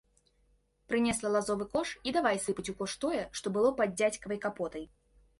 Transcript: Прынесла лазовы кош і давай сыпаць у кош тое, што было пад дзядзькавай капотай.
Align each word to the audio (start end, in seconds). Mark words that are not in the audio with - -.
Прынесла 0.91 1.29
лазовы 1.33 1.67
кош 1.73 1.91
і 2.11 2.13
давай 2.15 2.39
сыпаць 2.45 2.65
у 2.73 2.75
кош 2.79 2.95
тое, 3.03 3.19
што 3.41 3.53
было 3.59 3.69
пад 3.83 3.93
дзядзькавай 4.01 4.41
капотай. 4.47 4.83